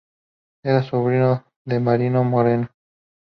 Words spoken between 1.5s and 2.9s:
de Mariano Moreno.